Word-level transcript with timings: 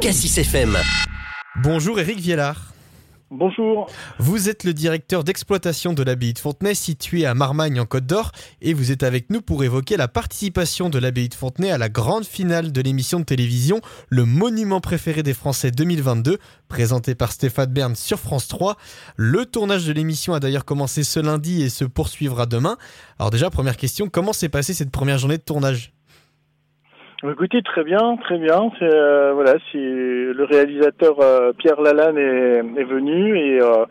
Cassis 0.00 0.38
FM. 0.38 0.76
Bonjour 1.62 1.98
Eric 2.00 2.18
Viellard. 2.18 2.72
Bonjour. 3.30 3.90
Vous 4.18 4.48
êtes 4.48 4.64
le 4.64 4.74
directeur 4.74 5.24
d'exploitation 5.24 5.92
de 5.92 6.02
l'abbaye 6.02 6.34
de 6.34 6.38
Fontenay 6.38 6.74
située 6.74 7.26
à 7.26 7.34
Marmagne 7.34 7.80
en 7.80 7.86
Côte 7.86 8.06
d'Or 8.06 8.32
et 8.60 8.74
vous 8.74 8.92
êtes 8.92 9.02
avec 9.02 9.30
nous 9.30 9.40
pour 9.40 9.64
évoquer 9.64 9.96
la 9.96 10.08
participation 10.08 10.90
de 10.90 10.98
l'abbaye 10.98 11.28
de 11.28 11.34
Fontenay 11.34 11.70
à 11.70 11.78
la 11.78 11.88
grande 11.88 12.24
finale 12.24 12.70
de 12.70 12.80
l'émission 12.80 13.18
de 13.18 13.24
télévision 13.24 13.80
Le 14.08 14.24
Monument 14.24 14.80
préféré 14.80 15.22
des 15.22 15.34
Français 15.34 15.70
2022 15.70 16.38
présenté 16.68 17.14
par 17.14 17.32
Stéphane 17.32 17.72
Bern 17.72 17.96
sur 17.96 18.18
France 18.18 18.48
3. 18.48 18.76
Le 19.16 19.46
tournage 19.46 19.86
de 19.86 19.92
l'émission 19.92 20.34
a 20.34 20.40
d'ailleurs 20.40 20.64
commencé 20.64 21.02
ce 21.04 21.20
lundi 21.20 21.62
et 21.62 21.70
se 21.70 21.84
poursuivra 21.84 22.46
demain. 22.46 22.76
Alors 23.18 23.30
déjà 23.30 23.48
première 23.48 23.76
question, 23.76 24.08
comment 24.08 24.32
s'est 24.32 24.48
passée 24.48 24.74
cette 24.74 24.90
première 24.90 25.18
journée 25.18 25.38
de 25.38 25.42
tournage? 25.42 25.93
Écoutez, 27.26 27.62
très 27.62 27.84
bien, 27.84 28.16
très 28.18 28.36
bien. 28.36 28.70
Euh, 28.82 29.32
voilà, 29.32 29.54
c'est 29.72 29.78
le 29.78 30.44
réalisateur 30.44 31.18
euh, 31.20 31.54
Pierre 31.54 31.80
Lalanne 31.80 32.18
est, 32.18 32.80
est, 32.80 32.84
venu 32.84 33.38
et 33.38 33.62
euh, 33.62 33.86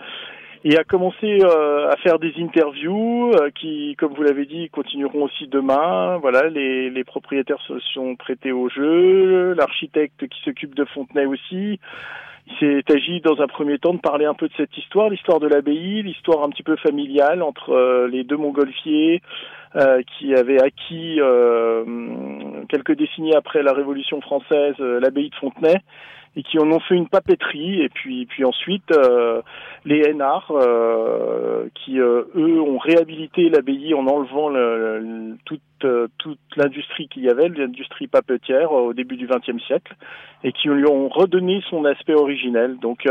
il 0.64 0.78
a 0.78 0.84
commencé 0.84 1.40
à 1.44 1.96
faire 2.04 2.20
des 2.20 2.32
interviews 2.38 3.32
qui, 3.60 3.96
comme 3.98 4.14
vous 4.14 4.22
l'avez 4.22 4.46
dit, 4.46 4.70
continueront 4.70 5.24
aussi 5.24 5.48
demain. 5.48 6.20
Voilà, 6.22 6.48
les, 6.48 6.92
les 6.92 7.04
propriétaires 7.04 7.62
se 7.68 7.80
sont 7.96 8.16
prêtés 8.16 8.52
au 8.52 8.70
jeu, 8.70 9.54
l'architecte 9.54 10.28
qui 10.28 10.42
s'occupe 10.44 10.76
de 10.76 10.86
Fontenay 10.86 11.26
aussi. 11.26 11.80
Il 12.48 12.54
s'est 12.60 12.94
agi 12.94 13.22
dans 13.22 13.42
un 13.42 13.48
premier 13.48 13.80
temps 13.80 13.94
de 13.94 14.00
parler 14.00 14.26
un 14.26 14.34
peu 14.34 14.48
de 14.48 14.54
cette 14.58 14.78
histoire, 14.78 15.10
l'histoire 15.10 15.40
de 15.40 15.48
l'abbaye, 15.48 16.04
l'histoire 16.04 16.44
un 16.44 16.50
petit 16.50 16.64
peu 16.64 16.76
familiale 16.76 17.42
entre 17.42 18.08
les 18.12 18.24
deux 18.24 18.38
montgolfiers 18.38 19.22
euh, 19.76 20.04
qui 20.04 20.36
avaient 20.36 20.62
acquis 20.62 21.20
euh, 21.20 21.84
quelques 22.70 22.96
décennies 22.96 23.34
après 23.34 23.64
la 23.64 23.74
Révolution 23.74 24.22
française 24.22 24.78
l'abbaye 24.78 25.30
de 25.30 25.36
Fontenay 25.36 25.78
et 26.36 26.44
qui 26.44 26.60
en 26.60 26.72
ont 26.72 26.80
fait 26.80 26.96
une 26.96 27.08
papeterie 27.08 27.82
et 27.82 27.90
puis 27.90 28.26
puis 28.26 28.46
ensuite 28.46 28.92
euh, 28.92 29.42
les 29.86 30.08
Hénards 30.08 30.52
euh, 30.52 31.70
qui 31.74 31.98
eux 31.98 32.62
ont 32.62 32.78
réhabilité 32.78 33.50
l'abbaye 33.50 33.94
en 33.94 34.06
enlevant 34.08 34.50
le, 34.50 35.36
toute 35.46 35.62
toute 36.18 36.40
l'industrie 36.56 37.08
qu'il 37.08 37.24
y 37.24 37.30
avait 37.30 37.50
l'industrie 37.50 38.08
papetière 38.08 38.72
au 38.72 38.94
début 38.94 39.18
du 39.18 39.28
XXe 39.28 39.64
siècle 39.66 39.96
et 40.44 40.52
qui 40.52 40.68
lui 40.68 40.86
ont 40.88 41.10
redonné 41.10 41.62
son 41.70 41.86
aspect 41.86 42.16
originel 42.16 42.78
donc 42.80 43.08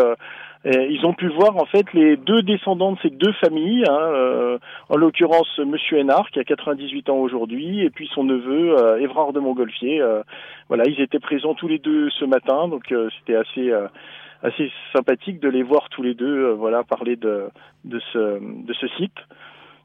ils 0.65 1.05
ont 1.05 1.13
pu 1.13 1.29
voir 1.29 1.57
en 1.57 1.65
fait 1.65 1.93
les 1.93 2.17
deux 2.17 2.43
descendants 2.43 2.93
de 2.93 2.99
ces 3.03 3.11
deux 3.11 3.33
familles, 3.33 3.85
hein, 3.89 3.99
euh, 3.99 4.59
en 4.89 4.97
l'occurrence 4.97 5.59
Monsieur 5.59 5.99
Hénard 5.99 6.31
qui 6.31 6.39
a 6.39 6.45
98 6.45 7.11
ans 7.11 7.17
aujourd'hui, 7.17 7.81
et 7.81 7.91
puis 7.91 8.09
son 8.15 8.23
neveu 8.23 8.79
euh, 8.79 9.01
Évrard 9.01 9.33
de 9.33 9.41
Montgolfier. 9.41 10.01
Euh, 10.01 10.23
voilà, 10.69 10.85
ils 10.87 11.01
étaient 11.01 11.19
présents 11.19 11.55
tous 11.55 11.67
les 11.67 11.79
deux 11.79 12.11
ce 12.11 12.25
matin, 12.25 12.69
donc 12.69 12.93
euh, 12.93 13.09
c'était 13.19 13.37
assez 13.37 13.73
assez 14.43 14.71
sympathique 14.93 15.41
de 15.41 15.49
les 15.49 15.63
voir 15.63 15.89
tous 15.89 16.03
les 16.03 16.15
deux, 16.15 16.51
voilà, 16.53 16.85
parler 16.85 17.17
de 17.17 17.49
de 17.85 18.01
ce 18.13 18.39
de 18.41 18.73
ce 18.73 18.87
site. 18.99 19.19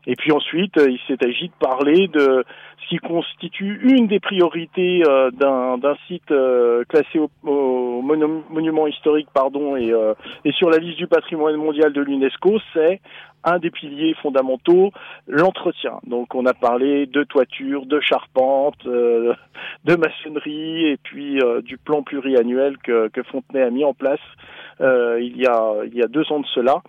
Et 0.08 0.16
puis 0.16 0.32
ensuite, 0.32 0.78
euh, 0.78 0.90
il 0.90 1.00
s'est 1.06 1.24
agi 1.24 1.50
de 1.50 1.54
parler 1.60 2.08
de 2.08 2.46
ce 2.82 2.88
qui 2.88 2.98
constitue 2.98 3.82
une 3.84 4.08
des 4.08 4.22
priorités 4.22 5.04
euh, 5.06 5.30
d'un 5.32 5.96
site 6.08 6.32
euh, 6.32 6.86
classé 6.86 7.20
au, 7.20 8.02
monument 8.02 8.88
historique 8.88 9.28
pardon, 9.34 9.76
et, 9.76 9.92
et 10.46 10.52
sur 10.54 10.70
la 10.70 10.78
liste 10.78 10.98
du 10.98 11.08
patrimoine 11.08 11.58
mondial 11.58 11.92
de 11.92 12.00
l'UNESCO, 12.00 12.60
c'est 12.74 13.02
un 13.44 13.60
des 13.60 13.70
piliers 13.70 14.14
fondamentaux, 14.22 14.92
l'entretien. 15.28 16.00
Donc 16.06 16.34
on 16.36 16.46
a 16.46 16.54
parlé 16.54 17.06
de 17.06 17.24
toiture, 17.24 17.86
de 17.86 18.00
charpente, 18.00 18.86
de 18.86 19.96
maçonnerie 19.96 20.86
et 20.86 20.98
puis 21.04 21.40
du 21.64 21.78
plan 21.78 22.02
pluriannuel 22.04 22.78
que, 22.78 23.10
que 23.10 23.24
Fontenay 23.24 23.64
a 23.64 23.70
mis 23.72 23.84
en 23.84 23.94
place 23.94 24.22
il, 24.80 25.36
y 25.36 25.48
a, 25.48 25.74
il 25.86 25.96
y 25.96 26.04
a 26.04 26.08
deux 26.08 26.32
ans 26.32 26.40
de 26.40 26.48
cela 26.48 26.82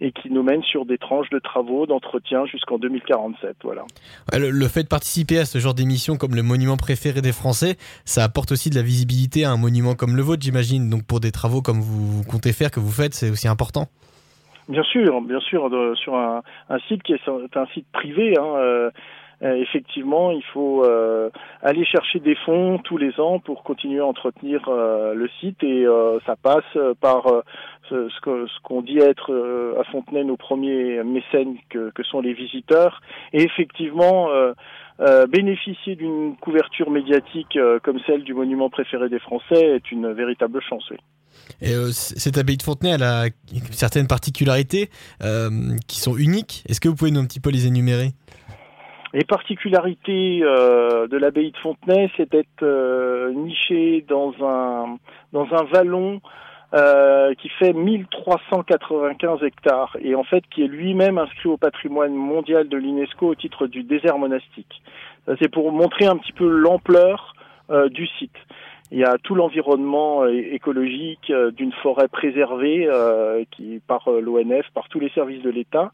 et 0.00 0.12
qui 0.12 0.30
nous 0.30 0.42
mène 0.42 0.62
sur 0.62 0.84
des 0.84 0.98
tranches 0.98 1.30
de 1.30 1.38
travaux 1.38 1.86
d'entretien 1.86 2.46
jusqu'en 2.46 2.78
2047. 2.78 3.56
Voilà. 3.62 3.84
Le, 4.32 4.68
fait 4.68 4.82
de 4.84 4.88
participer 4.88 5.38
à 5.38 5.44
ce 5.44 5.58
genre 5.58 5.74
d'émission 5.74 6.16
comme 6.16 6.34
le 6.34 6.42
monument 6.42 6.76
préféré 6.76 7.20
des 7.22 7.32
Français, 7.32 7.76
ça 8.04 8.24
apporte 8.24 8.52
aussi 8.52 8.70
de 8.70 8.74
la 8.74 8.82
visibilité 8.82 9.44
à 9.44 9.50
un 9.50 9.56
monument 9.56 9.94
comme 9.94 10.16
le 10.16 10.22
vôtre, 10.22 10.42
j'imagine. 10.42 10.90
Donc 10.90 11.06
pour 11.06 11.20
des 11.20 11.32
travaux 11.32 11.62
comme 11.62 11.80
vous, 11.80 12.22
comptez 12.24 12.52
faire, 12.52 12.70
que 12.70 12.80
vous 12.80 12.90
faites, 12.90 13.14
c'est 13.14 13.30
aussi 13.30 13.48
important. 13.48 13.86
Bien 14.68 14.82
sûr, 14.82 15.20
bien 15.20 15.40
sûr, 15.40 15.70
sur 15.96 16.16
un, 16.16 16.42
site 16.88 17.02
qui 17.02 17.12
est 17.12 17.28
un 17.28 17.66
site 17.74 17.86
privé. 17.92 18.34
Hein, 18.38 18.44
euh, 18.56 18.74
euh, 18.74 18.90
effectivement, 19.42 20.30
il 20.30 20.42
faut 20.52 20.84
euh, 20.84 21.30
aller 21.62 21.84
chercher 21.84 22.20
des 22.20 22.34
fonds 22.46 22.78
tous 22.78 22.96
les 22.96 23.18
ans 23.20 23.38
pour 23.40 23.62
continuer 23.62 24.00
à 24.00 24.06
entretenir 24.06 24.68
euh, 24.68 25.14
le 25.14 25.28
site 25.40 25.62
et 25.62 25.86
ça 26.26 26.36
passe 26.36 26.64
par 27.00 27.26
ce, 27.88 28.08
qu'on 28.62 28.82
dit 28.82 28.98
être 28.98 29.74
à 29.78 29.84
Fontenay 29.84 30.24
nos 30.24 30.36
premiers 30.36 31.02
mécènes 31.04 31.56
que, 31.68 31.90
sont 32.04 32.20
les 32.20 32.32
visiteurs 32.32 33.00
et 33.32 33.42
effectivement 33.42 34.28
bénéficier 35.28 35.96
d'une 35.96 36.36
couverture 36.36 36.90
médiatique 36.90 37.58
comme 37.82 37.98
celle 38.06 38.24
du 38.24 38.34
monument 38.34 38.70
préféré 38.70 39.08
des 39.08 39.18
Français 39.18 39.76
est 39.76 39.90
une 39.90 40.12
véritable 40.12 40.60
chance. 40.62 40.90
Et 41.60 41.74
cette 41.92 42.38
abbaye 42.38 42.56
de 42.56 42.62
Fontenay, 42.62 42.90
elle 42.90 43.02
a 43.02 43.26
certaines 43.70 44.06
particularités 44.06 44.90
qui 45.86 46.00
sont 46.00 46.16
uniques. 46.16 46.64
Est-ce 46.68 46.80
que 46.80 46.88
vous 46.88 46.94
pouvez 46.94 47.10
nous 47.10 47.20
un 47.20 47.26
petit 47.26 47.40
peu 47.40 47.50
les 47.50 47.66
énumérer? 47.66 48.12
Les 49.14 49.24
particularités 49.24 50.40
euh, 50.42 51.06
de 51.06 51.16
l'abbaye 51.16 51.52
de 51.52 51.56
Fontenay, 51.58 52.10
c'est 52.16 52.30
d'être 52.30 52.62
euh, 52.62 53.32
niché 53.32 54.04
dans 54.08 54.34
un 54.42 54.98
dans 55.32 55.46
un 55.52 55.62
vallon 55.72 56.20
euh, 56.74 57.32
qui 57.34 57.48
fait 57.48 57.72
1395 57.72 59.44
hectares 59.44 59.96
et 60.00 60.16
en 60.16 60.24
fait 60.24 60.42
qui 60.50 60.64
est 60.64 60.66
lui-même 60.66 61.18
inscrit 61.18 61.48
au 61.48 61.56
patrimoine 61.56 62.12
mondial 62.12 62.68
de 62.68 62.76
l'UNESCO 62.76 63.28
au 63.28 63.34
titre 63.36 63.68
du 63.68 63.84
désert 63.84 64.18
monastique. 64.18 64.82
C'est 65.40 65.48
pour 65.48 65.70
montrer 65.70 66.06
un 66.06 66.16
petit 66.16 66.32
peu 66.32 66.48
l'ampleur 66.48 67.34
du 67.90 68.06
site. 68.18 68.36
Il 68.90 68.98
y 68.98 69.04
a 69.04 69.16
tout 69.22 69.34
l'environnement 69.34 70.26
écologique 70.26 71.32
d'une 71.56 71.72
forêt 71.72 72.06
préservée 72.08 72.88
qui 73.50 73.80
par 73.86 74.08
l'ONF, 74.08 74.66
par 74.72 74.88
tous 74.88 75.00
les 75.00 75.08
services 75.10 75.42
de 75.42 75.50
l'État. 75.50 75.90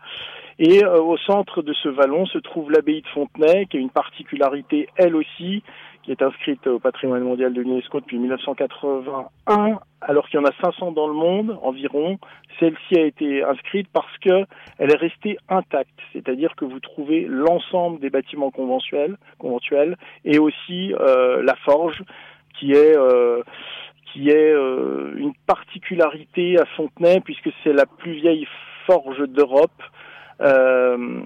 Et 0.61 0.85
euh, 0.85 1.01
au 1.01 1.17
centre 1.17 1.63
de 1.63 1.73
ce 1.73 1.89
vallon 1.89 2.27
se 2.27 2.37
trouve 2.37 2.71
l'abbaye 2.71 3.01
de 3.01 3.09
Fontenay, 3.09 3.65
qui 3.65 3.79
a 3.79 3.81
une 3.81 3.89
particularité, 3.89 4.91
elle 4.97 5.17
aussi, 5.17 5.63
qui 6.03 6.11
est 6.11 6.21
inscrite 6.21 6.67
au 6.67 6.79
patrimoine 6.79 7.23
mondial 7.23 7.55
de 7.55 7.63
l'UNESCO 7.63 8.01
depuis 8.01 8.19
1981, 8.19 9.79
alors 10.03 10.29
qu'il 10.29 10.39
y 10.39 10.43
en 10.43 10.47
a 10.47 10.53
500 10.63 10.93
dans 10.93 11.07
le 11.07 11.15
monde 11.15 11.59
environ. 11.63 12.19
Celle-ci 12.59 12.99
a 12.99 13.05
été 13.05 13.43
inscrite 13.43 13.89
parce 13.91 14.19
que 14.19 14.45
elle 14.77 14.93
est 14.93 14.99
restée 14.99 15.39
intacte, 15.49 15.99
c'est-à-dire 16.13 16.55
que 16.57 16.67
vous 16.67 16.79
trouvez 16.79 17.25
l'ensemble 17.27 17.99
des 17.99 18.11
bâtiments 18.11 18.51
conventuels, 18.51 19.17
conventuels 19.39 19.97
et 20.27 20.39
aussi 20.39 20.93
euh, 20.93 21.43
la 21.43 21.55
forge, 21.57 22.03
qui 22.59 22.73
est 22.73 22.97
euh, 22.97 23.43
qui 24.13 24.29
est 24.29 24.53
une 24.53 25.33
particularité 25.47 26.59
à 26.59 26.65
Fontenay 26.77 27.21
puisque 27.21 27.51
c'est 27.63 27.73
la 27.73 27.87
plus 27.87 28.15
vieille 28.15 28.47
forge 28.87 29.21
d'Europe 29.29 29.83
euh, 30.41 31.21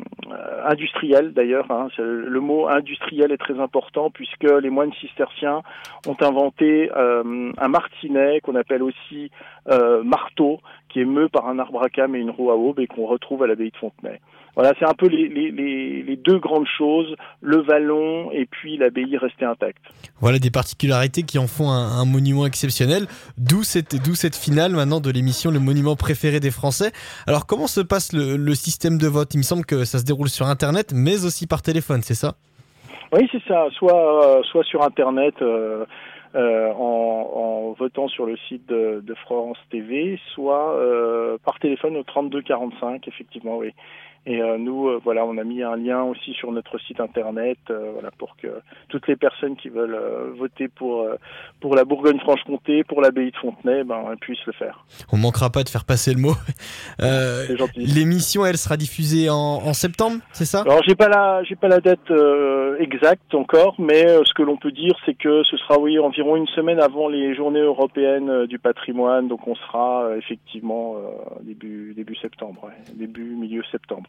industriel 0.66 1.32
d'ailleurs. 1.32 1.70
Hein. 1.70 1.88
Le 1.98 2.40
mot 2.40 2.68
industriel 2.68 3.30
est 3.30 3.36
très 3.36 3.60
important 3.60 4.10
puisque 4.10 4.42
les 4.42 4.70
moines 4.70 4.92
cisterciens 4.94 5.62
ont 6.08 6.16
inventé 6.20 6.90
euh, 6.96 7.52
un 7.56 7.68
martinet 7.68 8.40
qu'on 8.40 8.56
appelle 8.56 8.82
aussi 8.82 9.30
euh, 9.70 10.02
marteau, 10.02 10.60
qui 10.94 11.00
est 11.00 11.04
meu 11.04 11.28
par 11.28 11.48
un 11.48 11.58
arbre 11.58 11.82
à 11.82 11.88
cam 11.88 12.14
et 12.14 12.20
une 12.20 12.30
roue 12.30 12.52
à 12.52 12.56
aube 12.56 12.78
et 12.78 12.86
qu'on 12.86 13.06
retrouve 13.06 13.42
à 13.42 13.48
l'abbaye 13.48 13.72
de 13.72 13.76
Fontenay. 13.76 14.20
Voilà, 14.54 14.72
c'est 14.78 14.84
un 14.84 14.94
peu 14.94 15.08
les, 15.08 15.26
les, 15.26 15.50
les, 15.50 16.16
deux 16.16 16.38
grandes 16.38 16.68
choses, 16.78 17.16
le 17.40 17.56
vallon 17.56 18.30
et 18.30 18.46
puis 18.46 18.76
l'abbaye 18.76 19.16
restée 19.16 19.44
intacte. 19.44 19.82
Voilà 20.20 20.38
des 20.38 20.52
particularités 20.52 21.24
qui 21.24 21.40
en 21.40 21.48
font 21.48 21.68
un, 21.70 22.04
monument 22.04 22.46
exceptionnel, 22.46 23.06
d'où 23.36 23.64
cette, 23.64 23.96
d'où 24.04 24.14
cette 24.14 24.36
finale 24.36 24.70
maintenant 24.70 25.00
de 25.00 25.10
l'émission 25.10 25.50
Le 25.50 25.58
monument 25.58 25.96
préféré 25.96 26.38
des 26.38 26.52
Français. 26.52 26.92
Alors 27.26 27.46
comment 27.46 27.66
se 27.66 27.80
passe 27.80 28.12
le, 28.12 28.36
le 28.36 28.54
système 28.54 28.96
de 28.96 29.08
vote? 29.08 29.34
Il 29.34 29.38
me 29.38 29.42
semble 29.42 29.64
que 29.64 29.84
ça 29.84 29.98
se 29.98 30.04
déroule 30.04 30.28
sur 30.28 30.46
Internet, 30.46 30.92
mais 30.94 31.26
aussi 31.26 31.48
par 31.48 31.60
téléphone, 31.60 32.02
c'est 32.02 32.14
ça? 32.14 32.34
Oui, 33.12 33.28
c'est 33.32 33.42
ça, 33.48 33.66
soit, 33.72 34.38
euh, 34.38 34.42
soit 34.44 34.62
sur 34.62 34.84
Internet. 34.84 35.34
Euh, 35.42 35.84
euh, 36.36 36.72
en, 36.72 37.03
votant 37.74 38.08
sur 38.08 38.26
le 38.26 38.36
site 38.48 38.66
de, 38.68 39.02
de 39.04 39.14
France 39.14 39.58
TV, 39.70 40.18
soit 40.34 40.76
euh, 40.76 41.38
par 41.44 41.58
téléphone 41.58 41.96
au 41.96 42.02
32 42.02 42.42
45, 42.42 43.06
effectivement, 43.08 43.58
oui. 43.58 43.72
Et 44.26 44.40
euh, 44.40 44.56
nous, 44.56 44.88
euh, 44.88 45.00
voilà, 45.04 45.26
on 45.26 45.36
a 45.36 45.44
mis 45.44 45.62
un 45.62 45.76
lien 45.76 46.02
aussi 46.02 46.32
sur 46.32 46.50
notre 46.50 46.78
site 46.78 46.98
internet, 46.98 47.58
euh, 47.68 47.90
voilà, 47.92 48.10
pour 48.16 48.36
que 48.36 48.48
toutes 48.88 49.06
les 49.06 49.16
personnes 49.16 49.54
qui 49.54 49.68
veulent 49.68 49.98
voter 50.38 50.68
pour 50.68 51.06
pour 51.60 51.74
la 51.74 51.84
Bourgogne-Franche-Comté, 51.84 52.84
pour 52.84 53.02
l'abbaye 53.02 53.32
de 53.32 53.36
Fontenay, 53.36 53.84
ben 53.84 54.02
puissent 54.20 54.46
le 54.46 54.52
faire. 54.54 54.86
On 55.12 55.18
manquera 55.18 55.50
pas 55.50 55.62
de 55.62 55.68
faire 55.68 55.84
passer 55.84 56.14
le 56.14 56.20
mot. 56.20 56.34
L'émission, 57.76 58.46
elle 58.46 58.56
sera 58.56 58.78
diffusée 58.78 59.28
en, 59.28 59.36
en 59.36 59.74
septembre, 59.74 60.16
c'est 60.32 60.46
ça? 60.46 60.62
Alors 60.62 60.82
j'ai 60.86 60.94
pas 60.94 61.08
la 61.08 61.42
j'ai 61.44 61.56
pas 61.56 61.68
la 61.68 61.80
date 61.80 62.10
exacte 62.78 63.34
encore, 63.34 63.74
mais 63.78 64.06
ce 64.24 64.34
que 64.34 64.42
l'on 64.42 64.56
peut 64.56 64.72
dire, 64.72 64.94
c'est 65.06 65.14
que 65.14 65.42
ce 65.44 65.56
sera 65.56 65.78
oui 65.78 65.98
environ 65.98 66.36
une 66.36 66.46
semaine 66.48 66.80
avant 66.80 67.08
les 67.08 67.34
Journées 67.34 67.60
européennes 67.60 68.46
du 68.46 68.58
patrimoine, 68.58 69.28
donc 69.28 69.46
on 69.46 69.54
sera 69.54 70.08
effectivement 70.16 70.96
début 71.42 71.94
début 71.94 72.16
septembre, 72.16 72.70
début 72.94 73.34
milieu 73.34 73.62
septembre. 73.70 74.08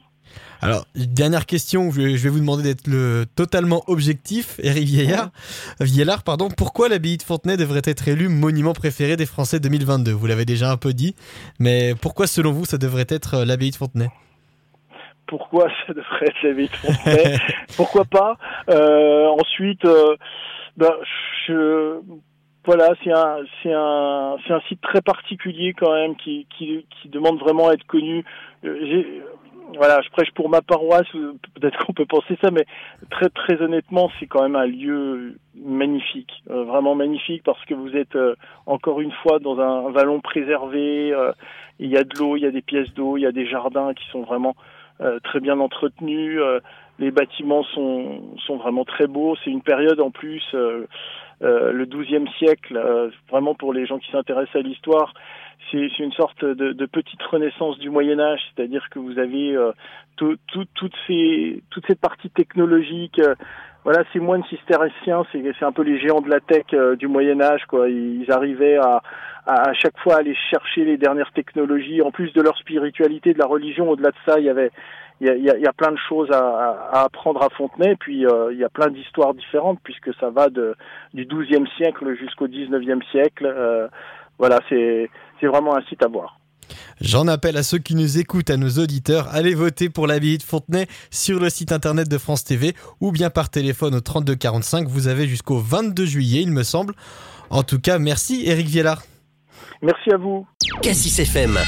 Alors, 0.62 0.86
dernière 0.96 1.46
question, 1.46 1.92
je 1.92 2.02
vais 2.02 2.30
vous 2.30 2.40
demander 2.40 2.64
d'être 2.64 2.88
le 2.88 3.26
totalement 3.36 3.84
objectif, 3.88 4.60
Eric 4.64 4.86
Vieillard. 4.86 5.30
Vieillard, 5.80 6.24
pardon, 6.24 6.50
pourquoi 6.50 6.90
l'abbaye 6.90 7.18
de 7.18 7.24
Fontenay 7.24 7.58
devrait 7.58 7.82
être 7.84 8.08
élue 8.08 8.30
monument 8.30 8.74
préféré 8.74 9.16
des 9.16 9.26
Français 9.26 9.60
2022 9.60 10.12
Vous 10.12 10.28
l'avez 10.28 10.46
déjà 10.46 10.72
un 10.72 10.78
peu 10.78 10.94
dit, 10.94 11.16
mais 11.60 11.94
pourquoi 12.02 12.28
selon 12.28 12.52
vous 12.52 12.66
ça 12.66 12.78
devrait 12.78 13.06
être 13.10 13.36
euh, 13.36 13.46
l'abbaye 13.46 13.72
de 13.72 13.76
Fontenay? 13.76 14.10
Pourquoi 15.28 15.70
ça 15.88 15.94
devrait 15.94 16.28
être 16.28 16.44
l'abbaye 16.44 16.68
de 16.68 16.76
Fontenay 16.76 17.38
Pourquoi 17.78 18.06
pas 18.06 18.38
euh, 18.70 19.28
Ensuite, 19.28 19.86
euh, 19.86 20.16
ben, 20.78 20.92
je 21.48 22.00
voilà, 22.66 22.94
c'est 23.04 23.12
un, 23.12 23.38
c'est 23.62 23.74
un, 23.74 24.38
c'est 24.46 24.54
un 24.54 24.62
site 24.62 24.82
très 24.82 25.02
particulier 25.02 25.74
quand 25.74 25.94
même 25.94 26.16
qui, 26.16 26.48
qui, 26.58 26.86
qui 26.90 27.10
demande 27.10 27.40
vraiment 27.40 27.70
à 27.70 27.74
être 27.74 27.86
connu. 27.86 28.26
Euh, 28.66 29.22
voilà, 29.78 30.02
je 30.02 30.10
prêche 30.10 30.32
pour 30.32 30.50
ma 30.50 30.62
paroisse, 30.62 31.08
peut-être 31.12 31.86
qu'on 31.86 31.94
peut 31.94 32.06
penser 32.06 32.38
ça, 32.42 32.50
mais 32.52 32.66
très 33.12 33.30
très 33.30 33.62
honnêtement, 33.62 34.10
c'est 34.20 34.26
quand 34.26 34.42
même 34.42 34.56
un 34.56 34.66
lieu 34.66 35.38
magnifique, 35.56 36.32
euh, 36.50 36.64
vraiment 36.64 36.96
magnifique, 36.96 37.44
parce 37.44 37.64
que 37.66 37.74
vous 37.74 37.96
êtes 37.96 38.16
euh, 38.16 38.36
encore 38.66 39.02
une 39.02 39.12
fois 39.12 39.40
dans 39.40 39.60
un 39.60 39.92
vallon 39.92 40.22
préservé. 40.22 41.14
il 41.80 41.90
y 41.90 41.98
a 41.98 42.04
de 42.04 42.18
l'eau, 42.18 42.36
il 42.36 42.44
y 42.44 42.48
a 42.48 42.52
des 42.52 42.62
pièces 42.62 42.94
d'eau, 42.94 43.18
il 43.18 43.22
y 43.22 43.28
a 43.28 43.32
des 43.32 43.48
jardins 43.48 43.94
qui 43.94 44.08
sont 44.10 44.22
vraiment 44.22 44.56
très 45.24 45.40
bien 45.40 45.60
entretenus. 45.60 46.40
les 47.00 47.12
bâtiments 47.12 47.64
sont 47.64 48.22
sont 48.46 48.58
vraiment 48.58 48.86
très 48.86 49.08
beaux. 49.08 49.36
C'est 49.44 49.52
une 49.52 49.62
période 49.62 50.00
en 50.00 50.12
plus 50.12 50.44
euh, 51.42 51.74
le 51.74 51.86
XIIe 51.86 52.28
siècle, 52.38 52.78
euh, 52.78 53.10
vraiment 53.30 53.56
pour 53.56 53.74
les 53.74 53.86
gens 53.86 54.00
qui 54.00 54.10
s'intéressent 54.10 54.56
à 54.56 54.62
l'histoire, 54.62 55.14
c'est 55.72 56.00
une 56.00 56.14
sorte 56.14 56.46
de, 56.46 56.72
de, 56.72 56.86
petite 56.86 57.22
renaissance 57.24 57.78
du 57.80 57.90
Moyen 57.90 58.20
Âge, 58.20 58.40
c'est-à-dire 58.56 58.88
que 58.90 59.00
vous 59.00 59.20
avez 59.20 59.56
euh, 59.56 59.72
tout, 60.16 60.38
tout, 60.48 60.66
toutes 60.76 60.96
ces 61.08 61.62
toute 61.72 61.86
cette 61.88 62.00
partie 62.00 62.30
technologique. 62.30 63.20
Voilà, 63.86 64.04
moines 64.16 64.44
cisterciens, 64.46 65.24
c'est 65.32 65.64
un 65.64 65.72
peu 65.72 65.84
les 65.84 66.00
géants 66.00 66.22
de 66.22 66.30
la 66.30 66.40
tech 66.40 66.66
du 66.98 67.08
Moyen 67.08 67.40
Âge, 67.40 67.66
quoi. 67.68 67.88
Ils, 67.88 68.30
arrivaient 68.32 68.78
à, 68.78 69.02
à, 69.46 69.74
chaque 69.74 69.98
fois 70.00 70.16
aller 70.18 70.36
chercher 70.50 70.86
les 70.86 70.98
dernières 70.98 71.32
technologies. 71.34 72.02
En 72.02 72.10
plus 72.10 72.34
de 72.34 72.42
leur 72.42 72.58
spiritualité, 72.58 73.34
de 73.34 73.40
la 73.40 73.46
religion, 73.46 73.88
au-delà 73.88 74.10
de 74.10 74.18
ça, 74.26 74.40
il 74.40 74.46
y 74.46 74.50
avait 74.50 74.72
il 75.22 75.28
y 75.28 75.50
a, 75.50 75.58
y 75.58 75.66
a, 75.66 75.74
plein 75.74 75.92
de 75.92 76.00
choses 76.10 76.30
à, 76.32 76.90
à, 76.92 77.04
apprendre 77.04 77.42
à 77.42 77.50
Fontenay, 77.50 77.96
puis 77.96 78.26
euh, 78.26 78.52
il 78.52 78.58
y 78.58 78.66
a 78.66 78.70
plein 78.70 78.90
d'histoires 78.90 79.34
différentes 79.34 79.80
puisque 79.84 80.14
ça 80.16 80.30
va 80.30 80.50
de, 80.50 80.76
du 81.14 81.26
XIIe 81.26 81.68
siècle 81.78 82.16
jusqu'au 82.16 82.48
XIXe 82.48 83.06
siècle. 83.12 83.46
Euh, 83.46 83.88
voilà, 84.38 84.60
c'est 84.68 85.10
vraiment 85.42 85.78
un 85.78 85.82
site 85.84 86.04
à 86.04 86.08
voir. 86.08 86.38
J'en 87.02 87.28
appelle 87.28 87.58
à 87.58 87.64
ceux 87.64 87.78
qui 87.78 87.96
nous 87.96 88.18
écoutent, 88.18 88.50
à 88.50 88.58
nos 88.58 88.70
auditeurs, 88.70 89.28
allez 89.32 89.54
voter 89.54 89.90
pour 89.90 90.08
l'abbaye 90.08 90.38
de 90.38 90.44
Fontenay 90.44 90.88
sur 91.12 91.40
le 91.40 91.50
site 91.50 91.72
internet 91.72 92.10
de 92.10 92.18
France 92.18 92.44
TV 92.44 92.74
ou 93.02 93.12
bien 93.12 93.30
par 93.30 93.50
téléphone 93.50 93.96
au 93.96 94.02
3245. 94.02 94.88
Vous 94.88 95.08
avez 95.08 95.28
jusqu'au 95.28 95.60
22 95.60 96.06
juillet, 96.06 96.42
il 96.42 96.52
me 96.52 96.64
semble. 96.64 96.96
En 97.50 97.64
tout 97.64 97.80
cas, 97.80 98.00
merci 98.00 98.44
Eric 98.46 98.68
Viellard. 98.68 99.04
Merci 99.82 100.12
à 100.12 100.18
vous. 100.18 100.48
Cassis 100.82 101.20
FM. 101.20 101.60